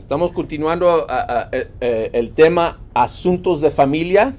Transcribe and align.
Estamos 0.00 0.32
continuando 0.32 1.06
eh, 1.52 1.68
eh, 1.82 2.10
el 2.14 2.32
tema 2.32 2.80
asuntos 2.94 3.60
de 3.60 3.70
familia. 3.70 4.34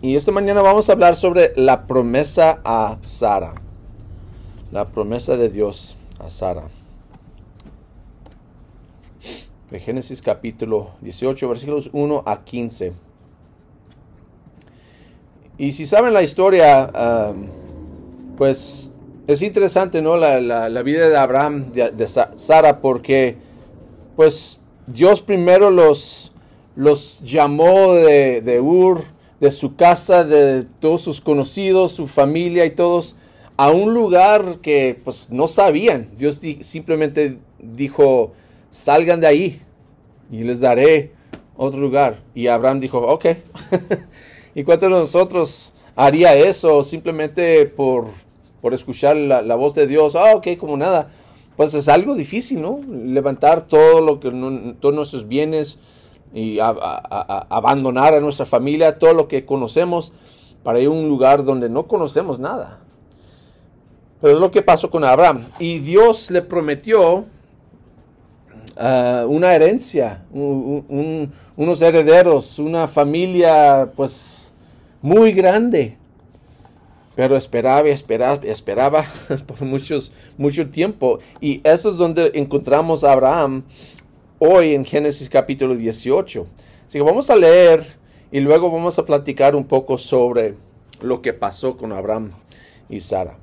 Y 0.00 0.16
esta 0.16 0.32
mañana 0.32 0.62
vamos 0.62 0.88
a 0.88 0.94
hablar 0.94 1.14
sobre 1.14 1.52
la 1.56 1.86
promesa 1.86 2.60
a 2.64 2.96
Sara. 3.02 3.52
La 4.72 4.88
promesa 4.88 5.36
de 5.36 5.50
Dios 5.50 5.98
a 6.18 6.30
Sara. 6.30 6.64
De 9.70 9.78
Génesis 9.78 10.22
capítulo 10.22 10.92
18, 11.02 11.46
versículos 11.50 11.90
1 11.92 12.22
a 12.24 12.44
15. 12.44 12.94
Y 15.58 15.72
si 15.72 15.84
saben 15.84 16.14
la 16.14 16.22
historia, 16.22 16.90
pues 18.38 18.90
es 19.26 19.42
interesante, 19.42 20.00
¿no? 20.00 20.16
La, 20.16 20.82
vida 20.82 21.10
de 21.10 21.16
Abraham, 21.16 21.72
de 21.72 22.06
Sara, 22.08 22.80
porque 22.80 23.41
pues 24.16 24.60
Dios 24.86 25.22
primero 25.22 25.70
los, 25.70 26.32
los 26.76 27.20
llamó 27.22 27.94
de, 27.94 28.40
de, 28.40 28.60
Ur, 28.60 29.02
de 29.40 29.50
su 29.50 29.76
casa, 29.76 30.24
de 30.24 30.64
todos 30.80 31.02
sus 31.02 31.20
conocidos, 31.20 31.92
su 31.92 32.06
familia 32.06 32.64
y 32.64 32.70
todos, 32.70 33.16
a 33.56 33.70
un 33.70 33.94
lugar 33.94 34.58
que 34.60 34.98
pues 35.04 35.30
no 35.30 35.46
sabían. 35.46 36.08
Dios 36.16 36.40
simplemente 36.60 37.38
dijo, 37.58 38.32
salgan 38.70 39.20
de 39.20 39.26
ahí 39.26 39.62
y 40.30 40.42
les 40.42 40.60
daré 40.60 41.12
otro 41.56 41.80
lugar. 41.80 42.20
Y 42.34 42.46
Abraham 42.48 42.80
dijo, 42.80 42.98
ok. 42.98 43.26
¿Y 44.54 44.64
cuántos 44.64 44.88
de 44.88 44.94
nosotros 44.96 45.72
haría 45.94 46.34
eso 46.34 46.82
simplemente 46.82 47.64
por, 47.66 48.06
por 48.60 48.74
escuchar 48.74 49.16
la, 49.16 49.42
la 49.42 49.54
voz 49.54 49.74
de 49.74 49.86
Dios? 49.86 50.16
Ah, 50.16 50.34
ok, 50.34 50.56
como 50.58 50.76
nada 50.76 51.10
pues 51.62 51.74
es 51.74 51.88
algo 51.88 52.16
difícil, 52.16 52.60
¿no? 52.60 52.80
Levantar 52.90 53.68
todo 53.68 54.00
lo 54.00 54.18
que 54.18 54.32
todos 54.80 54.92
nuestros 54.92 55.28
bienes 55.28 55.78
y 56.34 56.58
abandonar 56.58 58.14
a 58.14 58.20
nuestra 58.20 58.44
familia, 58.44 58.98
todo 58.98 59.14
lo 59.14 59.28
que 59.28 59.46
conocemos 59.46 60.12
para 60.64 60.80
ir 60.80 60.88
a 60.88 60.90
un 60.90 61.06
lugar 61.06 61.44
donde 61.44 61.68
no 61.68 61.86
conocemos 61.86 62.40
nada. 62.40 62.80
Pero 64.20 64.34
es 64.34 64.40
lo 64.40 64.50
que 64.50 64.60
pasó 64.60 64.90
con 64.90 65.04
Abraham. 65.04 65.44
Y 65.60 65.78
Dios 65.78 66.32
le 66.32 66.42
prometió 66.42 67.26
ah, 68.76 69.24
una 69.28 69.54
herencia, 69.54 70.24
unos 70.32 71.80
herederos, 71.80 72.58
una 72.58 72.88
familia 72.88 73.92
pues 73.94 74.52
muy 75.00 75.30
grande. 75.30 75.96
Pero 77.14 77.36
esperaba 77.36 77.88
y 77.88 77.92
esperaba, 77.92 78.40
esperaba 78.44 79.06
por 79.46 79.62
muchos, 79.62 80.12
mucho 80.38 80.68
tiempo. 80.68 81.18
Y 81.40 81.60
eso 81.64 81.90
es 81.90 81.96
donde 81.96 82.32
encontramos 82.34 83.04
a 83.04 83.12
Abraham 83.12 83.64
hoy 84.38 84.74
en 84.74 84.84
Génesis 84.84 85.28
capítulo 85.28 85.76
18. 85.76 86.46
Así 86.86 86.98
que 86.98 87.02
vamos 87.02 87.30
a 87.30 87.36
leer 87.36 87.82
y 88.30 88.40
luego 88.40 88.70
vamos 88.70 88.98
a 88.98 89.04
platicar 89.04 89.54
un 89.54 89.64
poco 89.64 89.98
sobre 89.98 90.54
lo 91.00 91.20
que 91.20 91.32
pasó 91.32 91.76
con 91.76 91.92
Abraham 91.92 92.32
y 92.88 93.00
Sara. 93.00 93.36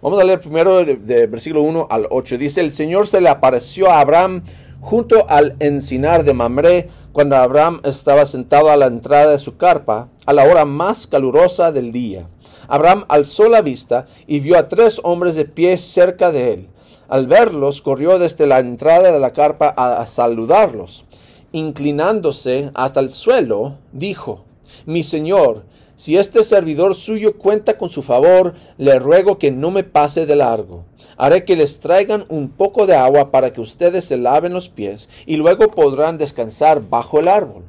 Vamos 0.00 0.20
a 0.20 0.24
leer 0.24 0.40
primero 0.40 0.84
de, 0.84 1.26
versículo 1.26 1.62
1 1.62 1.86
al 1.90 2.06
8. 2.10 2.36
Dice, 2.36 2.60
el 2.60 2.70
Señor 2.70 3.06
se 3.06 3.20
le 3.20 3.30
apareció 3.30 3.90
a 3.90 4.00
Abraham 4.00 4.42
junto 4.80 5.28
al 5.30 5.56
encinar 5.60 6.24
de 6.24 6.34
Mamre 6.34 6.88
cuando 7.14 7.36
Abraham 7.36 7.80
estaba 7.84 8.26
sentado 8.26 8.70
a 8.70 8.76
la 8.76 8.86
entrada 8.86 9.30
de 9.30 9.38
su 9.38 9.56
carpa, 9.56 10.08
a 10.26 10.32
la 10.32 10.42
hora 10.42 10.64
más 10.64 11.06
calurosa 11.06 11.70
del 11.70 11.92
día. 11.92 12.28
Abraham 12.66 13.04
alzó 13.06 13.48
la 13.48 13.62
vista 13.62 14.06
y 14.26 14.40
vio 14.40 14.58
a 14.58 14.66
tres 14.66 15.00
hombres 15.04 15.36
de 15.36 15.44
pie 15.44 15.78
cerca 15.78 16.32
de 16.32 16.54
él. 16.54 16.68
Al 17.08 17.28
verlos, 17.28 17.82
corrió 17.82 18.18
desde 18.18 18.48
la 18.48 18.58
entrada 18.58 19.12
de 19.12 19.20
la 19.20 19.32
carpa 19.32 19.68
a, 19.68 20.04
saludarlos. 20.08 21.04
Inclinándose 21.52 22.72
hasta 22.74 22.98
el 22.98 23.10
suelo, 23.10 23.78
dijo, 23.92 24.44
Mi 24.84 25.04
señor, 25.04 25.66
si 25.96 26.16
este 26.16 26.42
servidor 26.42 26.96
suyo 26.96 27.38
cuenta 27.38 27.78
con 27.78 27.88
su 27.88 28.02
favor, 28.02 28.54
le 28.78 28.98
ruego 28.98 29.38
que 29.38 29.52
no 29.52 29.70
me 29.70 29.84
pase 29.84 30.26
de 30.26 30.34
largo. 30.34 30.84
Haré 31.16 31.44
que 31.44 31.54
les 31.54 31.78
traigan 31.78 32.24
un 32.28 32.48
poco 32.48 32.86
de 32.86 32.96
agua 32.96 33.30
para 33.30 33.52
que 33.52 33.60
ustedes 33.60 34.04
se 34.04 34.16
laven 34.16 34.52
los 34.52 34.68
pies 34.68 35.08
y 35.24 35.36
luego 35.36 35.68
podrán 35.68 36.18
descansar 36.18 36.88
bajo 36.88 37.20
el 37.20 37.28
árbol. 37.28 37.62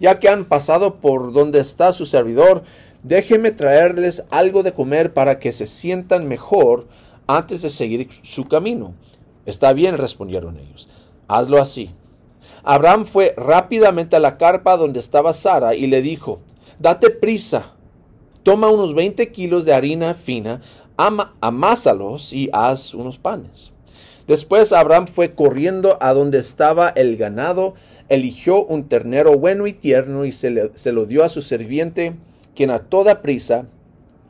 Ya 0.00 0.18
que 0.18 0.28
han 0.28 0.44
pasado 0.44 0.96
por 0.96 1.32
donde 1.32 1.60
está 1.60 1.92
su 1.92 2.04
servidor, 2.04 2.64
déjeme 3.04 3.52
traerles 3.52 4.24
algo 4.30 4.64
de 4.64 4.72
comer 4.72 5.12
para 5.12 5.38
que 5.38 5.52
se 5.52 5.68
sientan 5.68 6.26
mejor 6.26 6.88
antes 7.28 7.62
de 7.62 7.70
seguir 7.70 8.08
su 8.22 8.48
camino. 8.48 8.94
Está 9.46 9.72
bien, 9.72 9.98
respondieron 9.98 10.58
ellos. 10.58 10.88
Hazlo 11.28 11.58
así. 11.58 11.94
Abraham 12.64 13.06
fue 13.06 13.34
rápidamente 13.36 14.16
a 14.16 14.20
la 14.20 14.36
carpa 14.36 14.76
donde 14.76 14.98
estaba 14.98 15.32
Sara 15.32 15.74
y 15.74 15.86
le 15.86 16.02
dijo, 16.02 16.40
Date 16.80 17.10
prisa, 17.10 17.72
toma 18.44 18.68
unos 18.68 18.94
20 18.94 19.32
kilos 19.32 19.64
de 19.64 19.74
harina 19.74 20.14
fina, 20.14 20.60
amásalos 20.96 22.32
y 22.32 22.50
haz 22.52 22.94
unos 22.94 23.18
panes. 23.18 23.72
Después 24.28 24.72
Abraham 24.72 25.08
fue 25.08 25.34
corriendo 25.34 25.98
a 26.00 26.12
donde 26.12 26.38
estaba 26.38 26.90
el 26.90 27.16
ganado, 27.16 27.74
eligió 28.08 28.64
un 28.64 28.88
ternero 28.88 29.36
bueno 29.36 29.66
y 29.66 29.72
tierno 29.72 30.24
y 30.24 30.30
se, 30.30 30.70
se 30.74 30.92
lo 30.92 31.04
dio 31.04 31.24
a 31.24 31.28
su 31.28 31.42
sirviente, 31.42 32.14
quien 32.54 32.70
a 32.70 32.78
toda 32.78 33.22
prisa 33.22 33.66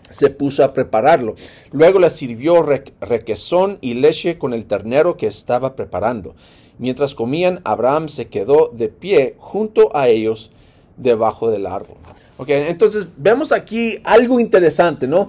se 0.08 0.31
puso 0.31 0.64
a 0.64 0.72
prepararlo. 0.72 1.34
Luego 1.70 1.98
le 1.98 2.08
sirvió 2.08 2.62
requesón 2.62 3.76
y 3.82 3.92
leche 3.92 4.38
con 4.38 4.54
el 4.54 4.64
ternero 4.64 5.19
que 5.19 5.26
estaba 5.26 5.76
preparando. 5.76 6.34
Mientras 6.78 7.14
comían, 7.14 7.60
Abraham 7.64 8.08
se 8.08 8.28
quedó 8.28 8.70
de 8.72 8.88
pie 8.88 9.34
junto 9.37 9.94
a 9.94 10.08
ellos 10.08 10.50
debajo 10.97 11.50
del 11.50 11.66
árbol. 11.66 11.98
Ok, 12.41 12.50
entonces 12.50 13.09
vemos 13.16 13.50
aquí 13.50 14.00
algo 14.04 14.38
interesante, 14.38 15.09
¿no? 15.09 15.26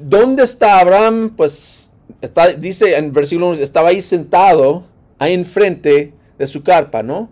¿Dónde 0.00 0.44
está 0.44 0.78
Abraham? 0.78 1.34
Pues 1.36 1.90
está, 2.20 2.46
dice 2.46 2.96
en 2.96 3.12
versículo 3.12 3.48
1, 3.48 3.58
estaba 3.58 3.88
ahí 3.88 4.00
sentado, 4.00 4.84
ahí 5.18 5.32
enfrente 5.32 6.14
de 6.38 6.46
su 6.46 6.62
carpa, 6.62 7.02
¿no? 7.02 7.28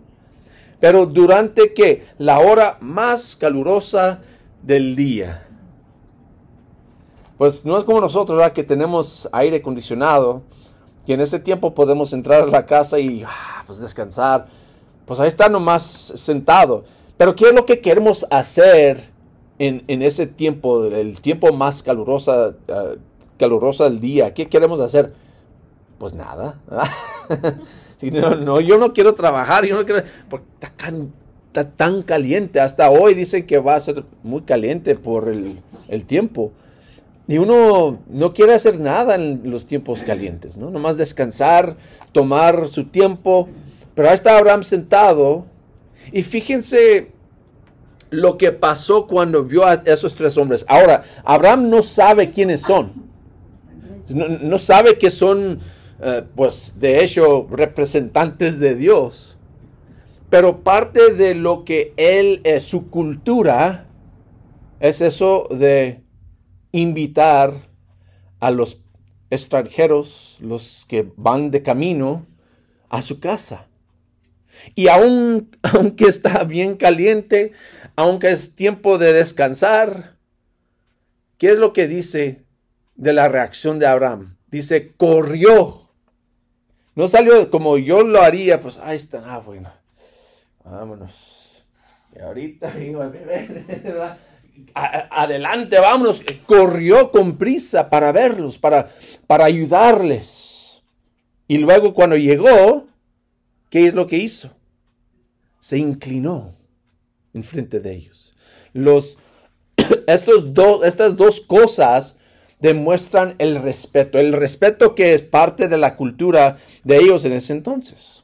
Pero 0.81 1.05
durante 1.05 1.73
que 1.73 2.05
la 2.17 2.39
hora 2.39 2.77
más 2.81 3.37
calurosa 3.37 4.19
del 4.61 4.93
día. 4.97 5.47
Pues 7.37 7.63
no 7.63 7.77
es 7.77 7.85
como 7.85 8.01
nosotros, 8.01 8.37
¿verdad? 8.37 8.51
Que 8.51 8.65
tenemos 8.65 9.29
aire 9.31 9.57
acondicionado, 9.57 10.43
que 11.05 11.13
en 11.13 11.21
ese 11.21 11.39
tiempo 11.39 11.73
podemos 11.73 12.11
entrar 12.11 12.41
a 12.41 12.47
la 12.47 12.65
casa 12.65 12.99
y 12.99 13.23
ah, 13.25 13.63
pues 13.65 13.79
descansar. 13.79 14.47
Pues 15.05 15.21
ahí 15.21 15.29
está 15.29 15.47
nomás 15.47 15.83
sentado. 16.15 16.83
Pero 17.15 17.33
¿qué 17.35 17.45
es 17.45 17.53
lo 17.53 17.65
que 17.65 17.79
queremos 17.79 18.25
hacer 18.29 19.12
en, 19.59 20.01
ese 20.01 20.27
tiempo, 20.27 20.85
el 20.85 21.21
tiempo 21.21 21.51
más 21.53 21.83
calurosa, 21.83 22.55
uh, 22.67 22.97
calurosa 23.37 23.85
del 23.85 23.99
día, 23.99 24.33
¿qué 24.33 24.47
queremos 24.47 24.79
hacer? 24.81 25.13
Pues 25.97 26.13
nada. 26.13 26.59
no, 28.01 28.59
yo 28.59 28.77
no 28.77 28.93
quiero 28.93 29.13
trabajar, 29.13 29.65
yo 29.65 29.75
no 29.75 29.85
quiero, 29.85 30.03
porque 30.29 30.45
está, 30.61 31.69
tan 31.69 32.01
caliente. 32.01 32.59
Hasta 32.59 32.89
hoy 32.89 33.13
dicen 33.13 33.45
que 33.45 33.59
va 33.59 33.75
a 33.75 33.79
ser 33.79 34.03
muy 34.23 34.41
caliente 34.41 34.95
por 34.95 35.29
el, 35.29 35.59
el 35.87 36.05
tiempo. 36.05 36.51
Y 37.27 37.37
uno 37.37 37.99
no 38.09 38.33
quiere 38.33 38.53
hacer 38.53 38.79
nada 38.79 39.15
en 39.15 39.49
los 39.49 39.65
tiempos 39.65 40.03
calientes, 40.03 40.57
¿no? 40.57 40.69
Nomás 40.69 40.97
descansar, 40.97 41.77
tomar 42.11 42.67
su 42.67 42.85
tiempo. 42.85 43.47
Pero 43.95 44.09
ahí 44.09 44.15
está 44.15 44.37
Abraham 44.37 44.63
sentado. 44.63 45.45
Y 46.11 46.21
fíjense 46.23 47.12
lo 48.13 48.37
que 48.37 48.51
pasó 48.51 49.07
cuando 49.07 49.43
vio 49.43 49.65
a 49.65 49.73
esos 49.85 50.15
tres 50.15 50.37
hombres. 50.37 50.65
Ahora, 50.67 51.03
Abraham 51.23 51.69
no 51.69 51.81
sabe 51.81 52.29
quiénes 52.29 52.61
son. 52.61 53.11
No, 54.09 54.57
sabe 54.59 54.97
que 54.97 55.09
son, 55.09 55.59
eh, 56.01 56.23
pues, 56.35 56.75
de 56.79 57.03
hecho, 57.03 57.47
representantes 57.49 58.59
de 58.59 58.75
Dios. 58.75 59.37
Pero 60.29 60.63
parte 60.63 61.13
de 61.13 61.35
lo 61.35 61.63
que 61.63 61.93
él, 61.97 62.41
es 62.43 62.63
su 62.63 62.89
cultura, 62.89 63.87
es 64.79 65.01
eso 65.01 65.47
de 65.49 66.01
invitar 66.71 67.53
a 68.39 68.51
los 68.51 68.83
extranjeros, 69.29 70.37
los 70.41 70.85
que 70.87 71.11
van 71.15 71.49
de 71.49 71.63
camino, 71.63 72.25
a 72.89 73.01
su 73.01 73.19
casa. 73.19 73.67
Y 74.75 74.87
aun, 74.87 75.55
aunque 75.61 76.05
está 76.05 76.43
bien 76.43 76.75
caliente, 76.75 77.53
aunque 77.95 78.31
es 78.31 78.55
tiempo 78.55 78.97
de 78.97 79.13
descansar, 79.13 80.17
¿qué 81.37 81.47
es 81.47 81.59
lo 81.59 81.73
que 81.73 81.87
dice 81.87 82.45
de 82.95 83.13
la 83.13 83.27
reacción 83.27 83.79
de 83.79 83.87
Abraham? 83.87 84.37
Dice, 84.47 84.93
corrió. 84.95 85.89
No 86.95 87.07
salió 87.07 87.49
como 87.49 87.77
yo 87.77 88.03
lo 88.03 88.21
haría, 88.21 88.59
pues 88.59 88.77
ahí 88.77 88.97
está, 88.97 89.23
ah, 89.25 89.39
bueno, 89.39 89.71
vámonos. 90.63 91.63
Y 92.15 92.19
ahorita 92.19 92.79
iba 92.83 93.05
a 93.05 93.09
beber, 93.09 93.65
adelante, 94.73 95.79
vámonos. 95.79 96.23
Corrió 96.45 97.11
con 97.11 97.37
prisa 97.37 97.89
para 97.89 98.11
verlos, 98.11 98.59
para, 98.59 98.87
para 99.27 99.45
ayudarles. 99.45 100.83
Y 101.47 101.57
luego 101.57 101.93
cuando 101.93 102.15
llegó, 102.15 102.87
¿qué 103.69 103.87
es 103.87 103.93
lo 103.93 104.07
que 104.07 104.17
hizo? 104.17 104.51
Se 105.59 105.77
inclinó 105.77 106.55
en 107.33 107.43
frente 107.43 107.79
de 107.79 107.93
ellos. 107.93 108.33
Los, 108.73 109.19
estos 110.07 110.45
estas 110.83 111.17
dos 111.17 111.41
cosas 111.41 112.17
demuestran 112.59 113.35
el 113.39 113.61
respeto, 113.61 114.19
el 114.19 114.33
respeto 114.33 114.95
que 114.95 115.13
es 115.13 115.21
parte 115.21 115.67
de 115.67 115.77
la 115.77 115.95
cultura 115.97 116.57
de 116.83 116.97
ellos 116.97 117.25
en 117.25 117.33
ese 117.33 117.53
entonces. 117.53 118.23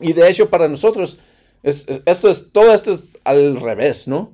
Y 0.00 0.12
de 0.12 0.28
hecho 0.28 0.48
para 0.48 0.68
nosotros, 0.68 1.18
esto 1.62 2.28
es, 2.28 2.50
todo 2.52 2.72
esto 2.72 2.92
es 2.92 3.18
al 3.24 3.60
revés, 3.60 4.08
¿no? 4.08 4.32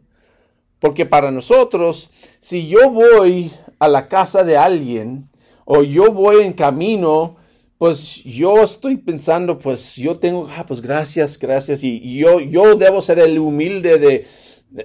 Porque 0.79 1.07
para 1.07 1.31
nosotros, 1.31 2.11
si 2.41 2.69
yo 2.69 2.91
voy 2.91 3.53
a 3.79 3.89
la 3.89 4.09
casa 4.09 4.45
de 4.45 4.57
alguien 4.57 5.29
o 5.65 5.83
yo 5.83 6.13
voy 6.13 6.43
en 6.43 6.53
camino, 6.53 7.37
pues 7.82 8.23
yo 8.23 8.62
estoy 8.62 8.96
pensando, 8.96 9.58
pues 9.58 9.96
yo 9.96 10.17
tengo, 10.17 10.46
ah, 10.49 10.64
pues 10.64 10.81
gracias, 10.81 11.37
gracias, 11.37 11.82
y, 11.82 12.17
yo, 12.17 12.38
yo 12.38 12.76
debo 12.76 13.02
ser 13.02 13.19
el 13.19 13.37
humilde 13.40 13.99
de, 13.99 14.26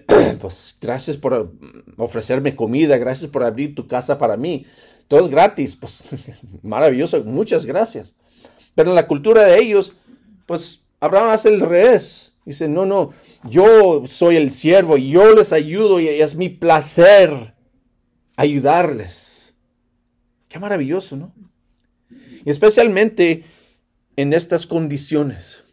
pues 0.41 0.75
gracias 0.81 1.15
por 1.15 1.53
ofrecerme 1.95 2.55
comida, 2.55 2.97
gracias 2.97 3.29
por 3.29 3.43
abrir 3.43 3.75
tu 3.75 3.85
casa 3.85 4.17
para 4.17 4.35
mí. 4.35 4.65
Todo 5.07 5.19
es 5.19 5.27
gratis, 5.27 5.75
pues 5.75 6.03
maravilloso, 6.63 7.23
muchas 7.23 7.67
gracias. 7.67 8.15
Pero 8.73 8.89
en 8.89 8.95
la 8.95 9.05
cultura 9.05 9.43
de 9.43 9.59
ellos, 9.61 9.93
pues 10.47 10.81
Abraham 10.99 11.29
hace 11.29 11.49
el 11.49 11.61
revés. 11.61 12.33
Dice, 12.45 12.67
no, 12.67 12.87
no, 12.87 13.13
yo 13.47 14.07
soy 14.07 14.37
el 14.37 14.49
siervo 14.49 14.97
yo 14.97 15.35
les 15.35 15.53
ayudo 15.53 15.99
y 15.99 16.07
es 16.07 16.35
mi 16.35 16.49
placer 16.49 17.53
ayudarles. 18.35 19.53
Qué 20.47 20.57
maravilloso, 20.57 21.15
¿no? 21.15 21.46
Especialmente 22.49 23.43
en 24.15 24.33
estas 24.33 24.65
condiciones. 24.67 25.63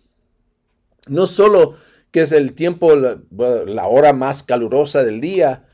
No 1.07 1.27
solo 1.27 1.75
que 2.11 2.23
es 2.23 2.33
el 2.33 2.55
tiempo, 2.55 2.95
la, 2.95 3.87
hora 3.87 4.13
más 4.13 4.43
calurosa 4.43 5.03
del 5.03 5.21
día, 5.21 5.67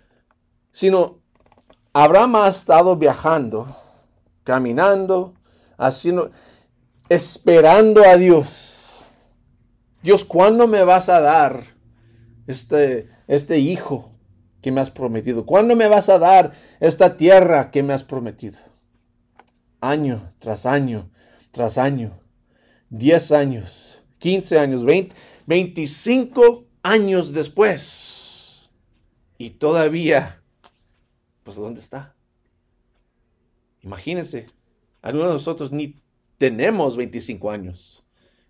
sino 0.72 1.20
Abraham 1.92 2.36
ha 2.36 2.48
estado 2.48 2.96
viajando, 2.96 3.76
caminando, 4.44 5.34
haciendo, 5.76 6.30
esperando 7.08 8.04
a 8.04 8.16
Dios 8.16 8.80
Dios, 10.02 10.24
¿cuándo 10.24 10.66
me 10.66 10.82
vas 10.82 11.08
a 11.08 11.20
dar 11.20 11.64
este, 12.46 13.10
este 13.26 13.58
hijo 13.58 14.12
que 14.62 14.72
me 14.72 14.80
has 14.80 14.90
prometido? 14.90 15.44
¿Cuándo 15.44 15.76
me 15.76 15.88
vas 15.88 16.08
a 16.08 16.18
dar 16.18 16.52
esta 16.80 17.16
tierra 17.16 17.70
que 17.70 17.82
me 17.82 17.92
has 17.92 18.02
prometido? 18.02 18.58
Año 19.80 20.32
tras 20.38 20.66
año, 20.66 21.10
tras 21.52 21.78
año, 21.78 22.20
10 22.90 23.32
años, 23.32 24.02
15 24.18 24.58
años, 24.58 24.84
20, 24.84 25.14
25 25.46 26.66
años 26.82 27.32
después. 27.32 28.70
Y 29.38 29.50
todavía, 29.50 30.42
pues 31.42 31.56
¿dónde 31.56 31.80
está? 31.80 32.14
Imagínense, 33.82 34.46
algunos 35.00 35.28
de 35.28 35.34
nosotros 35.34 35.72
ni 35.72 35.96
tenemos 36.36 36.96
25 36.96 37.50
años. 37.50 38.04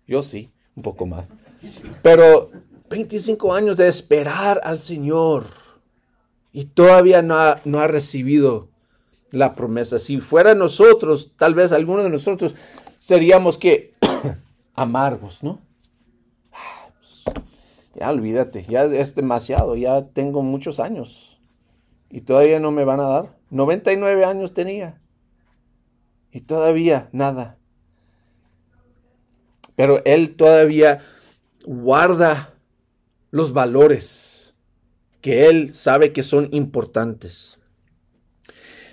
Yo 0.05 0.21
sí 0.21 0.51
un 0.75 0.83
poco 0.83 1.05
más. 1.05 1.31
Pero 2.01 2.51
25 2.89 3.53
años 3.53 3.77
de 3.77 3.87
esperar 3.87 4.59
al 4.63 4.79
Señor 4.79 5.45
y 6.51 6.65
todavía 6.65 7.21
no 7.21 7.39
ha, 7.39 7.61
no 7.63 7.79
ha 7.79 7.87
recibido 7.87 8.70
la 9.31 9.55
promesa. 9.55 9.99
Si 9.99 10.19
fuera 10.19 10.55
nosotros, 10.55 11.31
tal 11.37 11.55
vez 11.55 11.71
alguno 11.71 12.03
de 12.03 12.09
nosotros 12.09 12.55
seríamos 12.97 13.57
que 13.57 13.93
amargos, 14.75 15.43
¿no? 15.43 15.59
Ya 17.95 18.09
olvídate, 18.09 18.63
ya 18.63 18.83
es 18.85 19.15
demasiado, 19.15 19.75
ya 19.75 20.05
tengo 20.05 20.41
muchos 20.41 20.79
años 20.79 21.39
y 22.09 22.21
todavía 22.21 22.59
no 22.59 22.71
me 22.71 22.85
van 22.85 22.99
a 22.99 23.07
dar. 23.07 23.37
99 23.49 24.25
años 24.25 24.53
tenía 24.53 25.01
y 26.31 26.39
todavía 26.39 27.09
nada 27.11 27.57
pero 29.81 30.03
Él 30.05 30.35
todavía 30.35 30.99
guarda 31.65 32.53
los 33.31 33.51
valores 33.51 34.53
que 35.21 35.47
Él 35.49 35.73
sabe 35.73 36.13
que 36.13 36.21
son 36.21 36.49
importantes. 36.51 37.59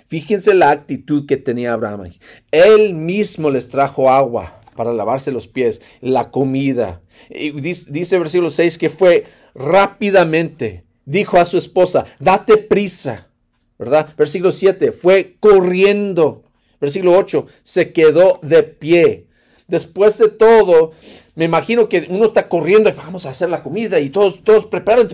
Fíjense 0.09 0.53
la 0.53 0.71
actitud 0.71 1.25
que 1.27 1.37
tenía 1.37 1.73
Abraham. 1.73 2.11
Él 2.51 2.95
mismo 2.95 3.49
les 3.49 3.69
trajo 3.69 4.09
agua 4.09 4.59
para 4.75 4.91
lavarse 4.91 5.31
los 5.31 5.47
pies, 5.47 5.81
la 6.01 6.31
comida. 6.31 7.01
Y 7.29 7.51
dice, 7.51 8.17
versículo 8.17 8.49
6 8.49 8.77
que 8.77 8.89
fue 8.89 9.25
rápidamente, 9.53 10.83
dijo 11.05 11.37
a 11.37 11.45
su 11.45 11.57
esposa, 11.57 12.05
date 12.19 12.57
prisa, 12.57 13.29
¿verdad? 13.77 14.09
Versículo 14.17 14.51
7, 14.51 14.91
fue 14.91 15.35
corriendo. 15.39 16.43
Versículo 16.81 17.17
8, 17.17 17.45
se 17.61 17.93
quedó 17.93 18.39
de 18.41 18.63
pie 18.63 19.27
después 19.69 20.17
de 20.17 20.29
todo, 20.29 20.91
me 21.35 21.45
imagino 21.45 21.87
que 21.87 22.07
uno 22.09 22.25
está 22.25 22.49
corriendo 22.49 22.89
y 22.89 22.93
vamos 22.93 23.25
a 23.25 23.29
hacer 23.29 23.49
la 23.49 23.63
comida 23.63 23.99
y 23.99 24.09
todos, 24.09 24.43
todos 24.43 24.65
preparan, 24.65 25.07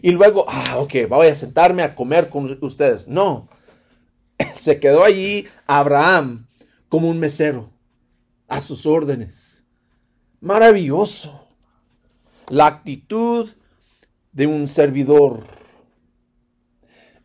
y 0.00 0.12
luego, 0.12 0.46
ah, 0.48 0.76
ok, 0.78 0.94
voy 1.08 1.26
a 1.26 1.34
sentarme 1.34 1.82
a 1.82 1.94
comer 1.94 2.28
con 2.30 2.56
ustedes. 2.62 3.08
No, 3.08 3.48
se 4.54 4.80
quedó 4.80 5.04
allí 5.04 5.46
Abraham 5.66 6.46
como 6.88 7.08
un 7.08 7.18
mesero, 7.18 7.70
a 8.48 8.60
sus 8.60 8.86
órdenes. 8.86 9.64
Maravilloso. 10.40 11.48
La 12.48 12.66
actitud 12.66 13.50
de 14.32 14.46
un 14.46 14.68
servidor. 14.68 15.40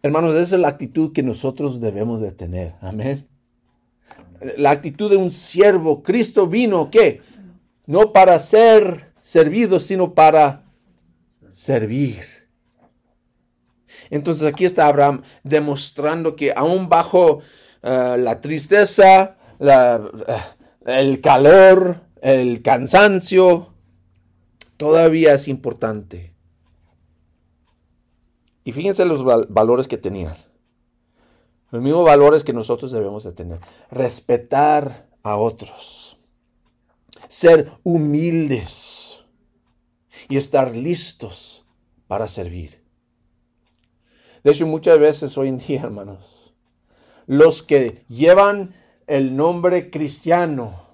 Hermanos, 0.02 0.34
esa 0.34 0.56
es 0.56 0.62
la 0.62 0.70
actitud 0.70 1.14
que 1.14 1.22
nosotros 1.22 1.80
debemos 1.80 2.22
de 2.22 2.32
tener. 2.32 2.76
Amén 2.82 3.28
la 4.58 4.72
actitud 4.72 5.10
de 5.10 5.18
un 5.18 5.32
siervo. 5.32 6.02
Cristo 6.02 6.48
vino, 6.48 6.90
¿qué? 6.90 7.22
No 7.86 8.12
para 8.12 8.38
ser 8.40 9.14
servido, 9.22 9.80
sino 9.80 10.14
para 10.14 10.64
servir. 11.52 12.24
Entonces 14.10 14.46
aquí 14.46 14.66
está 14.66 14.88
Abraham 14.88 15.24
demostrando 15.44 16.36
que 16.36 16.54
aún 16.56 16.90
bajo 16.90 17.42
eh, 17.84 18.16
la 18.20 18.42
tristeza, 18.42 19.38
eh, 19.60 20.00
el 20.86 21.22
calor, 21.22 22.02
el 22.22 22.62
cansancio, 22.62 23.74
todavía 24.78 25.34
es 25.34 25.48
importante. 25.48 26.34
Y 28.64 28.72
fíjense 28.72 29.06
los 29.06 29.24
valores 29.24 29.88
que 29.88 29.98
tenían. 29.98 30.36
Los 31.72 31.82
mismos 31.82 32.06
valores 32.06 32.44
que 32.44 32.54
nosotros 32.54 32.92
debemos 32.92 33.24
de 33.24 33.32
tener. 33.32 33.60
Respetar 33.90 35.08
a 35.24 35.38
otros. 35.38 36.20
Ser 37.28 37.72
humildes. 37.84 39.24
Y 40.30 40.38
estar 40.38 40.76
listos 40.76 41.66
para 42.08 42.28
servir. 42.28 42.81
De 44.44 44.52
hecho, 44.52 44.66
muchas 44.68 45.00
veces 45.00 45.38
hoy 45.38 45.50
en 45.50 45.58
día, 45.58 45.82
hermanos, 45.84 46.54
los 47.28 47.64
que 47.64 48.04
llevan 48.08 48.76
el 49.08 49.36
nombre 49.36 49.90
cristiano 49.90 50.88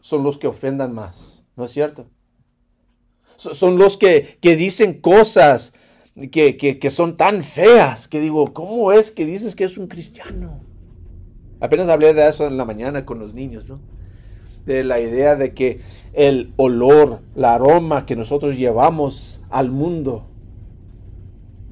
son 0.00 0.22
los 0.22 0.38
que 0.38 0.46
ofendan 0.46 0.94
más. 0.94 1.44
¿No 1.56 1.64
es 1.64 1.70
cierto? 1.70 2.06
Son 3.36 3.78
los 3.78 3.96
que, 3.96 4.38
que 4.40 4.56
dicen 4.56 5.00
cosas 5.00 5.72
que, 6.30 6.90
son 6.90 7.16
tan 7.16 7.42
feas 7.42 8.08
que 8.08 8.20
digo, 8.20 8.52
¿cómo 8.52 8.92
es 8.92 9.10
que 9.10 9.26
dices 9.26 9.54
que 9.56 9.64
es 9.64 9.76
un 9.78 9.88
cristiano? 9.88 10.60
Apenas 11.60 11.88
hablé 11.88 12.14
de 12.14 12.28
eso 12.28 12.46
en 12.46 12.56
la 12.56 12.64
mañana 12.64 13.04
con 13.04 13.18
los 13.18 13.34
niños, 13.34 13.68
¿no? 13.68 13.80
De 14.64 14.84
la 14.84 15.00
idea 15.00 15.36
de 15.36 15.54
que 15.54 15.80
el 16.12 16.52
olor, 16.56 17.20
el 17.36 17.44
aroma 17.44 18.06
que 18.06 18.16
nosotros 18.16 18.56
llevamos 18.56 19.42
al 19.50 19.70
mundo 19.70 20.26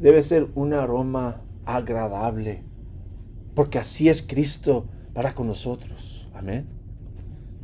debe 0.03 0.23
ser 0.23 0.49
un 0.57 0.75
aroma 0.75 1.41
agradable, 1.65 2.65
porque 3.55 3.79
así 3.79 4.09
es 4.09 4.23
Cristo 4.23 4.85
para 5.15 5.35
con 5.35 5.47
nosotros. 5.47 6.29
Amén. 6.35 6.67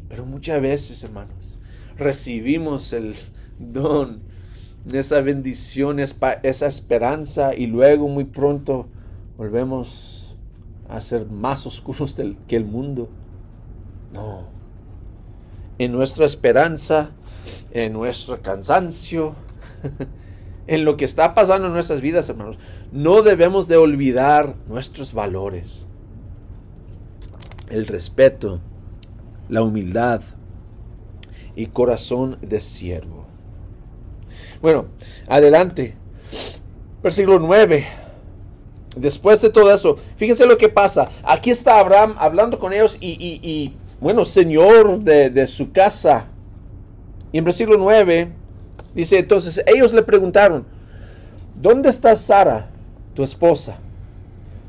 Pero 0.09 0.25
muchas 0.25 0.63
veces, 0.63 1.03
hermanos, 1.03 1.59
recibimos 1.97 2.93
el 2.93 3.15
don 3.59 4.21
esa 4.93 5.21
bendición, 5.21 5.99
esa 5.99 6.67
esperanza 6.67 7.55
y 7.55 7.67
luego 7.67 8.09
muy 8.09 8.25
pronto 8.25 8.87
volvemos 9.37 10.37
a 10.89 11.01
ser 11.01 11.27
más 11.27 11.67
oscuros 11.67 12.19
que 12.47 12.57
el 12.57 12.65
mundo. 12.65 13.11
No. 14.15 14.47
En 15.79 15.93
nuestra 15.93 16.25
esperanza, 16.25 17.11
en 17.73 17.93
nuestro 17.93 18.41
cansancio, 18.41 19.35
en 20.69 20.85
lo 20.85 20.99
que 20.99 21.07
está 21.07 21.35
pasando 21.35 21.67
en 21.67 21.73
nuestras 21.73 22.03
vidas, 22.03 22.29
hermanos, 22.29 22.59
no 22.93 23.23
debemos 23.23 23.69
de 23.69 23.79
olvidar 23.79 24.55
nuestros 24.69 25.15
valores. 25.15 25.87
El 27.71 27.87
respeto, 27.87 28.61
la 29.49 29.63
humildad 29.63 30.21
y 31.57 31.67
corazón 31.67 32.37
de 32.43 32.61
siervo. 32.61 33.25
Bueno, 34.61 34.87
adelante. 35.27 35.97
Versículo 37.03 37.39
9. 37.39 37.87
Después 38.95 39.41
de 39.41 39.49
todo 39.49 39.73
eso, 39.73 39.97
fíjense 40.17 40.45
lo 40.45 40.59
que 40.59 40.69
pasa. 40.69 41.09
Aquí 41.23 41.49
está 41.49 41.81
Abraham 41.81 42.15
hablando 42.19 42.59
con 42.59 42.75
ellos 42.75 42.99
y, 43.01 43.75
bueno, 44.01 44.27
señor 44.27 45.01
de, 45.01 45.31
de, 45.31 45.47
su 45.47 45.73
casa. 45.73 46.27
Y 47.33 47.39
en 47.39 47.45
versículo 47.45 47.79
9 47.79 48.33
dice, 48.95 49.19
entonces 49.19 49.63
ellos 49.67 49.93
le 49.93 50.03
preguntaron, 50.03 50.65
¿dónde 51.61 51.89
está 51.89 52.15
Sara, 52.17 52.71
tu 53.15 53.23
esposa? 53.23 53.79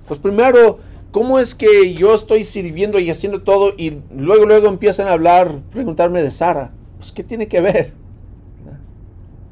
Pues 0.07 0.19
primero, 0.19 0.79
¿cómo 1.11 1.39
es 1.39 1.53
que 1.53 1.93
yo 1.93 2.13
estoy 2.13 2.43
sirviendo 2.43 2.99
y 2.99 3.09
haciendo 3.09 3.41
todo 3.41 3.73
y 3.77 3.99
luego, 4.11 4.45
luego 4.45 4.67
empiezan 4.67 5.07
a 5.07 5.13
hablar, 5.13 5.59
preguntarme 5.71 6.23
de 6.23 6.31
Sara? 6.31 6.71
Pues, 6.97 7.11
¿qué 7.11 7.23
tiene 7.23 7.47
que 7.47 7.61
ver? 7.61 7.93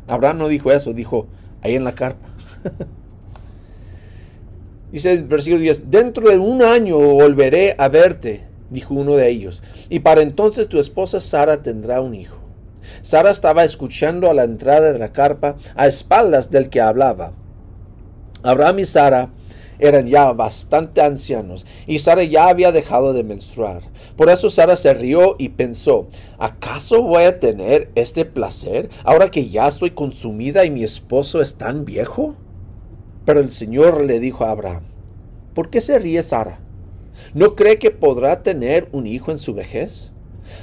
Abraham 0.08 0.38
no 0.38 0.48
dijo 0.48 0.72
eso, 0.72 0.94
dijo 0.94 1.28
ahí 1.62 1.76
en 1.76 1.84
la 1.84 1.94
carpa. 1.94 2.28
Dice 4.92 5.12
el 5.12 5.26
versículo 5.26 5.60
10, 5.62 5.92
dentro 5.92 6.30
de 6.30 6.38
un 6.38 6.62
año 6.62 6.98
volveré 6.98 7.76
a 7.78 7.90
verte, 7.90 8.44
dijo 8.70 8.94
uno 8.94 9.16
de 9.16 9.30
ellos, 9.30 9.62
y 9.90 10.00
para 10.00 10.22
entonces 10.22 10.70
tu 10.70 10.80
esposa 10.80 11.20
Sara 11.20 11.62
tendrá 11.62 12.00
un 12.00 12.16
hijo. 12.16 12.37
Sara 13.02 13.32
estaba 13.32 13.64
escuchando 13.64 14.30
a 14.30 14.34
la 14.34 14.44
entrada 14.44 14.94
de 14.94 15.00
la 15.00 15.14
carpa 15.14 15.56
a 15.76 15.88
espaldas 15.88 16.52
del 16.52 16.70
que 16.70 16.82
hablaba. 16.82 17.34
Abraham 18.44 18.80
y 18.80 18.86
Sara 18.86 19.30
eran 19.80 20.08
ya 20.08 20.32
bastante 20.34 21.02
ancianos 21.02 21.66
y 21.86 22.00
Sara 22.00 22.24
ya 22.24 22.48
había 22.48 22.72
dejado 22.72 23.14
de 23.14 23.24
menstruar. 23.24 23.82
Por 24.16 24.30
eso 24.30 24.50
Sara 24.50 24.76
se 24.76 24.94
rió 24.94 25.36
y 25.38 25.50
pensó, 25.50 26.08
¿acaso 26.40 27.02
voy 27.04 27.24
a 27.24 27.40
tener 27.40 27.92
este 27.96 28.26
placer 28.26 28.90
ahora 29.04 29.30
que 29.30 29.50
ya 29.50 29.68
estoy 29.68 29.92
consumida 29.92 30.66
y 30.66 30.72
mi 30.72 30.84
esposo 30.84 31.42
es 31.42 31.56
tan 31.56 31.86
viejo? 31.86 32.36
Pero 33.26 33.40
el 33.40 33.52
Señor 33.52 34.06
le 34.06 34.20
dijo 34.20 34.46
a 34.46 34.52
Abraham, 34.52 34.84
¿por 35.54 35.70
qué 35.70 35.82
se 35.82 36.00
ríe 36.00 36.24
Sara? 36.24 36.60
¿No 37.34 37.56
cree 37.56 37.78
que 37.78 37.92
podrá 37.92 38.42
tener 38.44 38.88
un 38.92 39.06
hijo 39.06 39.32
en 39.32 39.38
su 39.38 39.54
vejez? 39.54 40.12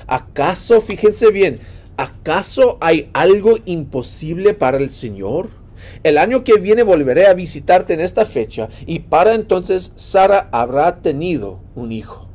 ¿Acaso, 0.07 0.81
fíjense 0.81 1.31
bien, 1.31 1.61
acaso 1.97 2.79
hay 2.81 3.11
algo 3.13 3.57
imposible 3.65 4.55
para 4.55 4.79
el 4.79 4.91
Señor? 4.91 5.49
El 6.03 6.19
año 6.19 6.45
que 6.45 6.59
viene 6.59 6.83
volveré 6.83 7.27
a 7.27 7.35
visitarte 7.35 7.95
en 7.95 8.01
esta 8.01 8.25
fecha 8.25 8.69
y 8.87 9.01
para 9.01 9.35
entonces 9.35 9.93
Sara 9.97 10.49
habrá 10.53 11.03
tenido 11.03 11.61
un 11.75 11.93
hijo. 11.93 12.29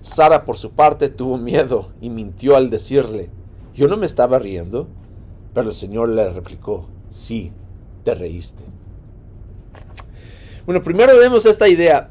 Sara 0.00 0.44
por 0.44 0.58
su 0.58 0.72
parte 0.72 1.08
tuvo 1.08 1.38
miedo 1.38 1.90
y 2.00 2.10
mintió 2.10 2.56
al 2.56 2.68
decirle, 2.68 3.30
yo 3.74 3.88
no 3.88 3.96
me 3.96 4.06
estaba 4.06 4.38
riendo. 4.38 4.88
Pero 5.54 5.68
el 5.68 5.74
Señor 5.74 6.08
le 6.08 6.28
replicó, 6.30 6.88
sí, 7.10 7.52
te 8.02 8.14
reíste. 8.14 8.64
Bueno, 10.66 10.82
primero 10.82 11.18
vemos 11.18 11.46
esta 11.46 11.68
idea. 11.68 12.08